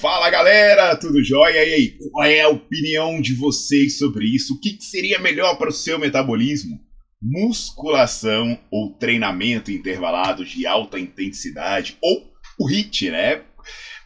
[0.00, 1.62] Fala galera, tudo jóia?
[1.62, 4.54] E aí, qual é a opinião de vocês sobre isso?
[4.54, 6.80] O que seria melhor para o seu metabolismo?
[7.20, 13.42] Musculação ou treinamento intervalado de alta intensidade ou o HIIT, né?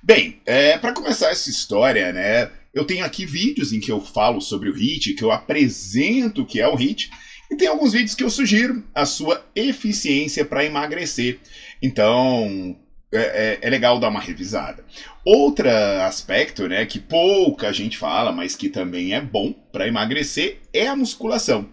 [0.02, 2.50] Bem, é, para começar essa história, né?
[2.74, 6.46] Eu tenho aqui vídeos em que eu falo sobre o HIIT, que eu apresento o
[6.46, 7.08] que é o HIIT,
[7.52, 11.38] e tem alguns vídeos que eu sugiro a sua eficiência para emagrecer.
[11.80, 12.76] Então,
[13.14, 14.84] é, é, é, legal dar uma revisada.
[15.24, 15.68] Outro
[16.06, 20.96] aspecto, né, que pouca gente fala, mas que também é bom para emagrecer, é a
[20.96, 21.68] musculação.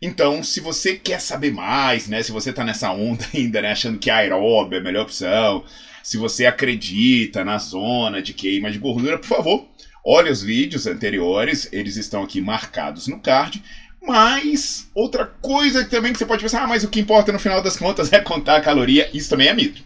[0.00, 3.98] Então, se você quer saber mais, né, se você está nessa onda ainda, né, achando
[3.98, 5.64] que aeróbio é a melhor opção,
[6.02, 9.68] se você acredita na zona de queima de gordura, por favor,
[10.04, 13.62] olhe os vídeos anteriores, eles estão aqui marcados no card.
[14.00, 17.60] Mas outra coisa também que você pode pensar, ah, mas o que importa no final
[17.60, 19.82] das contas é contar a caloria, isso também é mito.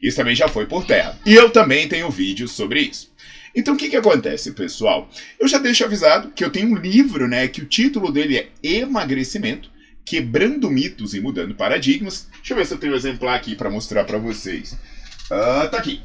[0.00, 1.18] Isso também já foi por terra.
[1.24, 3.12] E eu também tenho vídeos sobre isso.
[3.54, 5.08] Então o que, que acontece, pessoal?
[5.40, 8.48] Eu já deixo avisado que eu tenho um livro, né, que o título dele é
[8.62, 9.70] Emagrecimento,
[10.04, 12.28] Quebrando Mitos e Mudando Paradigmas.
[12.36, 14.76] Deixa eu ver se eu tenho um exemplar aqui para mostrar para vocês.
[15.30, 16.02] Ah, tá aqui.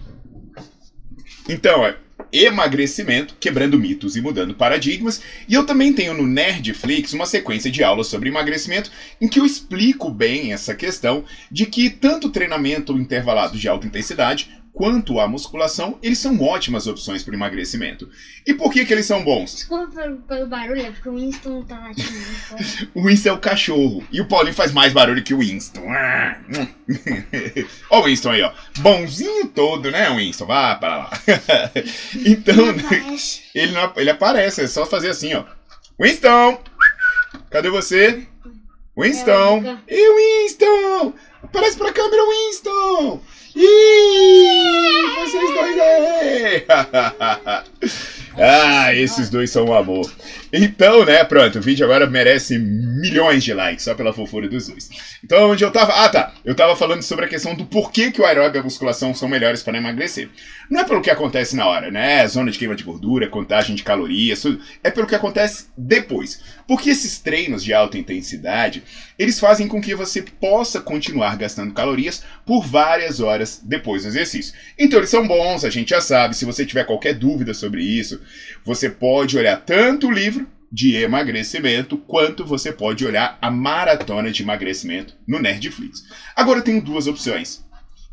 [1.49, 1.97] Então, é
[2.31, 5.21] emagrecimento, quebrando mitos e mudando paradigmas.
[5.47, 9.45] E eu também tenho no Nerdflix uma sequência de aulas sobre emagrecimento em que eu
[9.45, 15.97] explico bem essa questão de que tanto treinamento intervalado de alta intensidade quanto a musculação,
[16.01, 18.09] eles são ótimas opções para emagrecimento.
[18.45, 19.55] E por que, que eles são bons?
[19.55, 22.89] Desculpa pelo, pelo barulho, é porque o Winston tá latindo.
[22.95, 24.03] o Winston é o cachorro.
[24.11, 25.83] E o Paulinho faz mais barulho que o Winston.
[27.89, 28.53] ó o Winston aí, ó.
[28.79, 30.45] Bonzinho todo, né, Winston?
[30.45, 31.11] Vá para lá.
[32.25, 32.55] então,
[33.53, 35.43] ele, não, ele aparece, é só fazer assim, ó.
[36.01, 36.59] Winston!
[37.49, 38.25] Cadê você?
[38.97, 39.77] Winston!
[39.87, 41.13] E Winston!
[41.43, 43.21] Aparece pra câmera, Winston!
[43.55, 44.20] Ih,
[46.69, 47.63] aí!
[48.37, 50.11] ah, esses dois são um amor.
[50.53, 54.89] Então, né, pronto, o vídeo agora merece milhões de likes, só pela fofura dos dois.
[55.23, 55.93] Então, onde eu tava.
[55.93, 56.33] Ah, tá.
[56.43, 59.27] Eu tava falando sobre a questão do porquê que o aeróbio e a musculação são
[59.27, 60.29] melhores para emagrecer.
[60.69, 62.25] Não é pelo que acontece na hora, né?
[62.27, 64.61] Zona de queima de gordura, contagem de calorias, tudo.
[64.83, 66.41] É pelo que acontece depois.
[66.67, 68.83] Porque esses treinos de alta intensidade,
[69.19, 74.53] eles fazem com que você possa continuar gastando calorias por várias horas depois do exercício.
[74.77, 76.35] Então, eles são bons, a gente já sabe.
[76.35, 78.20] Se você tiver qualquer dúvida sobre isso,
[78.63, 84.41] você pode olhar tanto o livro de emagrecimento, quanto você pode olhar a maratona de
[84.41, 86.03] emagrecimento no Nerdflix.
[86.35, 87.65] Agora eu tenho duas opções.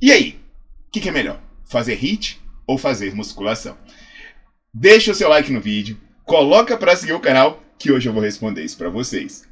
[0.03, 0.41] E aí?
[0.89, 1.41] O que, que é melhor?
[1.65, 3.77] Fazer HIIT ou fazer musculação?
[4.75, 8.23] Deixa o seu like no vídeo, coloca para seguir o canal, que hoje eu vou
[8.23, 9.48] responder isso para vocês.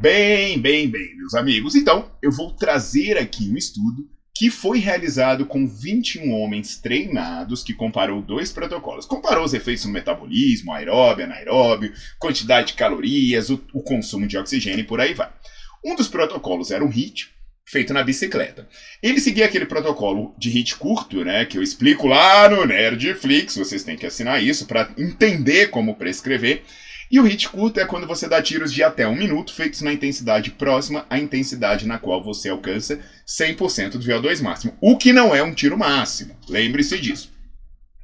[0.00, 1.74] Bem, bem, bem, meus amigos.
[1.74, 7.74] Então, eu vou trazer aqui um estudo que foi realizado com 21 homens treinados que
[7.74, 9.04] comparou dois protocolos.
[9.04, 14.80] Comparou os efeitos no metabolismo, aeróbio, anaeróbio, quantidade de calorias, o, o consumo de oxigênio
[14.80, 15.30] e por aí vai.
[15.84, 17.28] Um dos protocolos era o HIIT,
[17.66, 18.66] feito na bicicleta.
[19.02, 23.84] Ele seguia aquele protocolo de HIIT curto, né, que eu explico lá no Nerdflix, vocês
[23.84, 26.62] têm que assinar isso para entender como prescrever.
[27.10, 29.92] E o hit curto é quando você dá tiros de até um minuto, feitos na
[29.92, 35.34] intensidade próxima à intensidade na qual você alcança 100% do VO2 máximo, o que não
[35.34, 37.32] é um tiro máximo, lembre-se disso.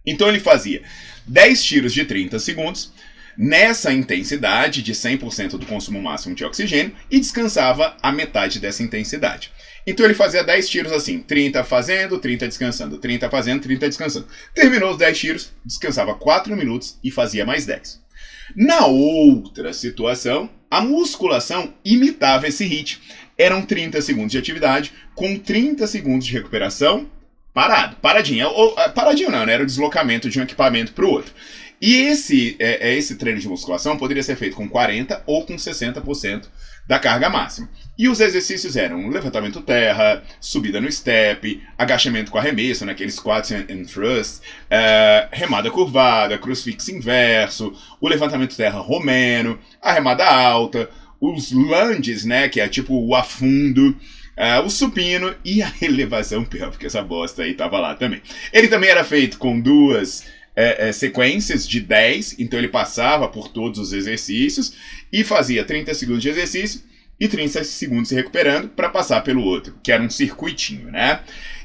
[0.04, 0.82] Então ele fazia
[1.24, 2.92] 10 tiros de 30 segundos,
[3.38, 9.52] nessa intensidade de 100% do consumo máximo de oxigênio e descansava a metade dessa intensidade.
[9.86, 14.26] Então ele fazia 10 tiros assim, 30 fazendo, 30 descansando, 30 fazendo, 30 descansando.
[14.52, 18.05] Terminou os 10 tiros, descansava 4 minutos e fazia mais 10.
[18.54, 23.00] Na outra situação, a musculação imitava esse HIIT.
[23.38, 27.10] Eram 30 segundos de atividade com 30 segundos de recuperação
[27.52, 28.48] parado, paradinho.
[28.48, 29.54] Ou, paradinho não, né?
[29.54, 31.32] Era o deslocamento de um equipamento para o outro.
[31.80, 35.56] E esse, é, é, esse treino de musculação poderia ser feito com 40% ou com
[35.56, 36.46] 60%
[36.86, 37.68] da carga máxima.
[37.98, 43.52] E os exercícios eram levantamento terra, subida no step, agachamento com arremesso, naqueles né, squats
[43.52, 50.88] and thrust, uh, remada curvada, crucifixo inverso, o levantamento terra romeno, a remada alta,
[51.20, 56.86] os lunges, né, que é tipo o afundo, uh, o supino e a elevação pélvica,
[56.86, 58.22] essa bosta aí tava lá também.
[58.52, 60.24] Ele também era feito com duas
[60.56, 64.72] é, é, sequências de 10, então ele passava por todos os exercícios
[65.12, 66.80] e fazia 30 segundos de exercício
[67.20, 71.20] e 30 segundos se recuperando para passar pelo outro, que era um circuitinho, né?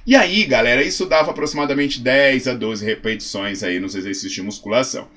[0.06, 5.08] E aí, galera, isso dava aproximadamente 10 a 12 repetições aí nos exercícios de musculação.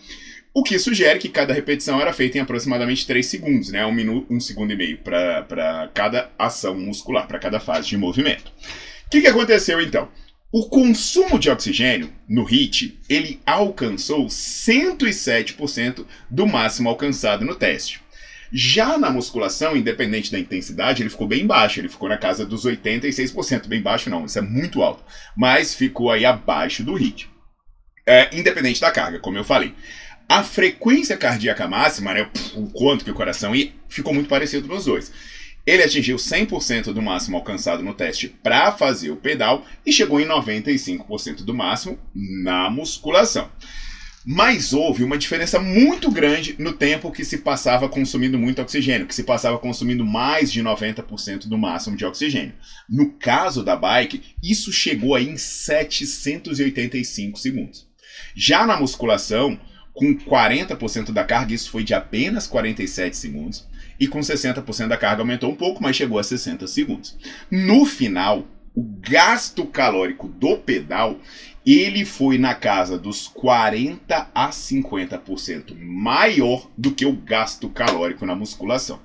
[0.52, 3.84] O que sugere que cada repetição era feita em aproximadamente 3 segundos, né?
[3.84, 8.52] Um, minuto, um segundo e meio para cada ação muscular, para cada fase de movimento.
[9.06, 10.08] O que, que aconteceu então?
[10.56, 18.00] O consumo de oxigênio no HIIT, ele alcançou 107% do máximo alcançado no teste.
[18.52, 22.64] Já na musculação, independente da intensidade, ele ficou bem baixo, ele ficou na casa dos
[22.64, 25.02] 86%, bem baixo não, isso é muito alto,
[25.36, 27.28] mas ficou aí abaixo do HIIT.
[28.06, 29.74] É, independente da carga, como eu falei.
[30.28, 34.84] A frequência cardíaca máxima, né, o quanto que o coração ia, ficou muito parecido nos
[34.84, 35.10] dois.
[35.66, 40.26] Ele atingiu 100% do máximo alcançado no teste para fazer o pedal e chegou em
[40.26, 43.50] 95% do máximo na musculação.
[44.26, 49.14] Mas houve uma diferença muito grande no tempo que se passava consumindo muito oxigênio, que
[49.14, 52.54] se passava consumindo mais de 90% do máximo de oxigênio.
[52.88, 57.86] No caso da bike, isso chegou aí em 785 segundos.
[58.34, 59.60] Já na musculação,
[59.92, 63.66] com 40% da carga, isso foi de apenas 47 segundos
[63.98, 67.16] e com 60% da carga aumentou um pouco, mas chegou a 60 segundos.
[67.50, 71.18] No final, o gasto calórico do pedal
[71.66, 78.34] ele foi na casa dos 40 a 50% maior do que o gasto calórico na
[78.34, 79.00] musculação.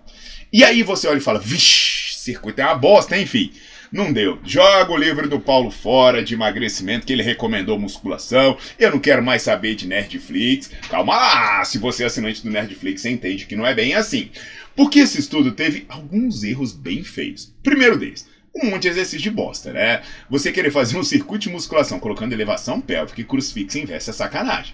[0.51, 3.51] E aí você olha e fala, vixe, circuito é uma bosta, enfim.
[3.91, 4.37] Não deu.
[4.43, 8.55] Joga o livro do Paulo fora de emagrecimento, que ele recomendou musculação.
[8.77, 10.69] Eu não quero mais saber de Nerdflix.
[10.89, 14.29] Calma lá, se você é assinante do Nerdflix, você entende que não é bem assim.
[14.79, 17.53] Porque esse estudo teve alguns erros bem feios.
[17.61, 20.01] Primeiro deles, um monte de exercício de bosta, né?
[20.29, 24.73] Você querer fazer um circuito de musculação colocando elevação pélvica e crucifixo inverso é sacanagem.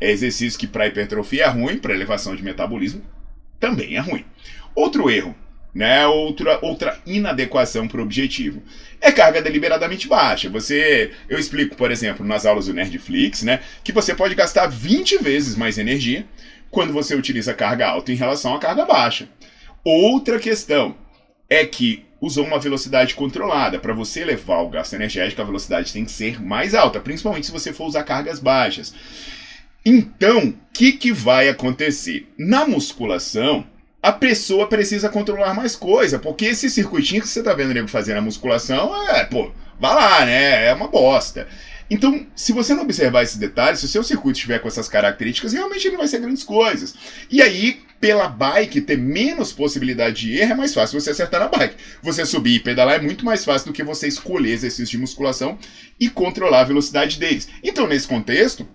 [0.00, 3.02] É exercício que para hipertrofia é ruim, para elevação de metabolismo
[3.60, 4.24] também é ruim.
[4.74, 5.36] Outro erro,
[5.74, 6.06] né?
[6.06, 8.62] Outra, outra inadequação para o objetivo.
[9.02, 10.48] É carga deliberadamente baixa.
[10.48, 15.18] Você, eu explico, por exemplo, nas aulas do Nerdflix, né, que você pode gastar 20
[15.18, 16.24] vezes mais energia
[16.72, 19.28] quando você utiliza carga alta em relação à carga baixa.
[19.84, 20.96] Outra questão
[21.48, 23.78] é que usou uma velocidade controlada.
[23.78, 27.52] Para você elevar o gasto energético, a velocidade tem que ser mais alta, principalmente se
[27.52, 28.94] você for usar cargas baixas.
[29.84, 32.26] Então, o que, que vai acontecer?
[32.38, 33.66] Na musculação,
[34.02, 37.88] a pessoa precisa controlar mais coisa, porque esse circuitinho que você está vendo o nego
[37.88, 39.52] fazer na musculação é, pô,
[39.82, 40.66] vai lá, né?
[40.66, 41.48] É uma bosta.
[41.90, 45.52] Então, se você não observar esses detalhes, se o seu circuito estiver com essas características,
[45.52, 46.94] realmente ele não vai ser grandes coisas.
[47.28, 51.48] E aí, pela bike ter menos possibilidade de erro, é mais fácil você acertar na
[51.48, 51.74] bike.
[52.00, 55.58] Você subir e pedalar é muito mais fácil do que você escolher exercícios de musculação
[55.98, 57.48] e controlar a velocidade deles.
[57.62, 58.66] Então, nesse contexto,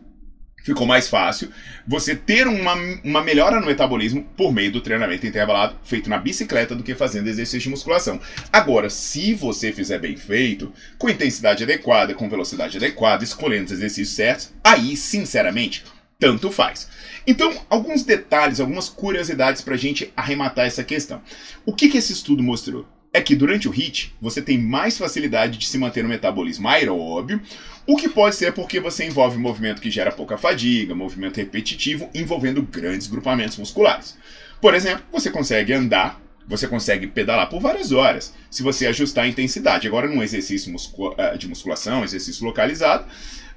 [0.68, 1.50] ficou mais fácil
[1.88, 6.76] você ter uma, uma melhora no metabolismo por meio do treinamento intervalado feito na bicicleta
[6.76, 8.20] do que fazendo exercício de musculação.
[8.52, 14.16] Agora, se você fizer bem feito, com intensidade adequada, com velocidade adequada, escolhendo os exercícios
[14.16, 15.86] certos, aí, sinceramente,
[16.20, 16.90] tanto faz.
[17.26, 21.22] Então, alguns detalhes, algumas curiosidades para a gente arrematar essa questão.
[21.66, 22.86] O que, que esse estudo mostrou?
[23.14, 27.42] É que durante o HIIT você tem mais facilidade de se manter no metabolismo aeróbio,
[27.86, 32.62] o que pode ser porque você envolve movimento que gera pouca fadiga, movimento repetitivo envolvendo
[32.62, 34.18] grandes grupamentos musculares.
[34.62, 39.28] Por exemplo, você consegue andar, você consegue pedalar por várias horas, se você ajustar a
[39.28, 39.88] intensidade.
[39.88, 40.74] Agora, num exercício
[41.18, 43.06] eh, de musculação, exercício localizado,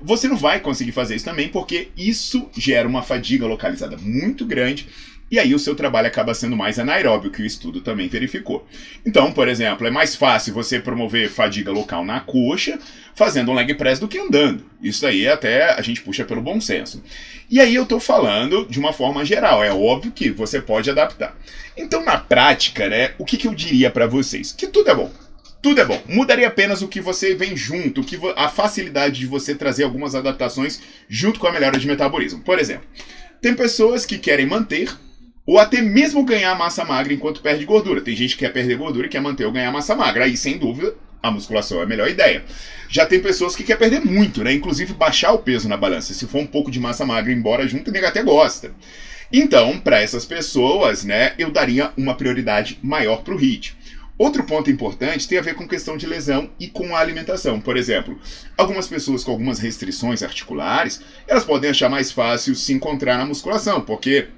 [0.01, 4.89] você não vai conseguir fazer isso também, porque isso gera uma fadiga localizada muito grande
[5.31, 8.67] e aí o seu trabalho acaba sendo mais anaeróbio, que o estudo também verificou.
[9.07, 12.79] Então, por exemplo, é mais fácil você promover fadiga local na coxa
[13.15, 14.65] fazendo um leg press do que andando.
[14.83, 17.03] Isso aí até a gente puxa pelo bom senso.
[17.49, 21.37] E aí eu estou falando de uma forma geral, é óbvio que você pode adaptar.
[21.77, 24.53] Então, na prática, né, o que, que eu diria para vocês?
[24.53, 25.11] Que tudo é bom.
[25.63, 26.03] Tudo é bom.
[26.09, 30.81] Mudaria apenas o que você vem junto, que a facilidade de você trazer algumas adaptações
[31.09, 32.41] junto com a melhora de metabolismo.
[32.41, 32.87] Por exemplo,
[33.43, 34.91] Tem pessoas que querem manter
[35.47, 38.01] ou até mesmo ganhar massa magra enquanto perde gordura.
[38.01, 40.25] Tem gente que quer perder gordura e quer manter ou ganhar massa magra.
[40.25, 42.45] Aí, sem dúvida, a musculação é a melhor ideia.
[42.89, 44.53] Já tem pessoas que querem perder muito, né?
[44.53, 46.15] Inclusive baixar o peso na balança.
[46.15, 48.73] Se for um pouco de massa magra embora junto, o até gosta.
[49.33, 53.77] Então, para essas pessoas, né, eu daria uma prioridade maior para o HIIT.
[54.19, 57.59] Outro ponto importante tem a ver com questão de lesão e com a alimentação.
[57.59, 58.19] Por exemplo,
[58.55, 63.81] algumas pessoas com algumas restrições articulares, elas podem achar mais fácil se encontrar na musculação,
[63.81, 64.29] porque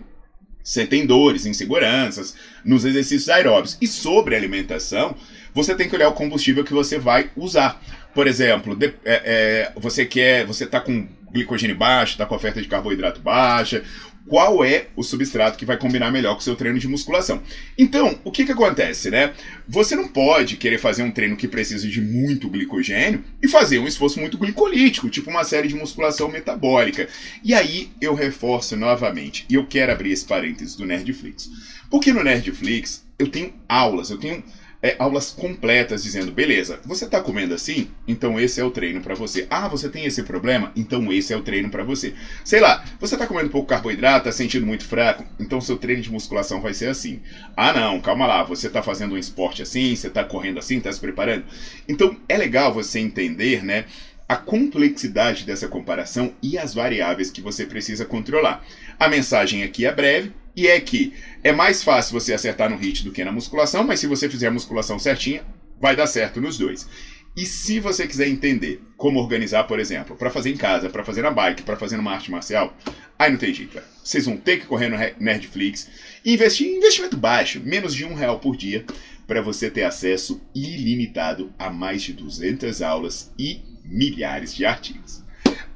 [0.63, 3.77] sentem dores, inseguranças nos exercícios aeróbicos.
[3.81, 5.17] E sobre alimentação,
[5.55, 7.81] você tem que olhar o combustível que você vai usar.
[8.15, 12.61] Por exemplo, de, é, é, você quer, você está com glicogênio baixo, está com oferta
[12.61, 13.83] de carboidrato baixa,
[14.27, 17.43] qual é o substrato que vai combinar melhor com o seu treino de musculação.
[17.77, 19.33] Então, o que, que acontece, né?
[19.69, 23.87] Você não pode querer fazer um treino que precisa de muito glicogênio e fazer um
[23.87, 27.09] esforço muito glicolítico, tipo uma série de musculação metabólica.
[27.43, 31.51] E aí eu reforço novamente, e eu quero abrir esse parênteses do Nerdflix.
[31.91, 34.43] Porque no Nerdflix eu tenho aulas, eu tenho
[34.83, 37.89] é, aulas completas dizendo, beleza, você está comendo assim?
[38.07, 39.47] Então esse é o treino para você.
[39.49, 40.73] Ah, você tem esse problema?
[40.75, 42.15] Então esse é o treino para você.
[42.45, 45.25] Sei lá, você está comendo pouco carboidrato, está sentindo muito fraco?
[45.39, 47.21] Então seu treino de musculação vai ser assim.
[47.57, 50.93] Ah, não, calma lá, você está fazendo um esporte assim, você está correndo assim, está
[50.93, 51.45] se preparando?
[51.89, 53.85] Então é legal você entender, né?
[54.29, 58.65] a complexidade dessa comparação e as variáveis que você precisa controlar.
[58.99, 63.05] A mensagem aqui é breve, e é que é mais fácil você acertar no HIIT
[63.05, 65.43] do que na musculação, mas se você fizer a musculação certinha,
[65.81, 66.87] vai dar certo nos dois.
[67.35, 71.23] E se você quiser entender como organizar, por exemplo, para fazer em casa, para fazer
[71.23, 72.77] na bike, para fazer numa arte marcial,
[73.19, 75.89] aí não tem jeito, Vocês vão ter que correr no Nerdflix
[76.23, 78.85] e investir em investimento baixo, menos de um real por dia,
[79.27, 85.23] para você ter acesso ilimitado a mais de 200 aulas e milhares de artigos.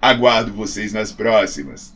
[0.00, 1.95] Aguardo vocês nas próximas.